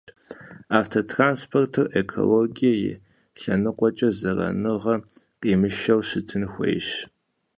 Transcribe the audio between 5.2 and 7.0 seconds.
къимышэу щытын хуейщ.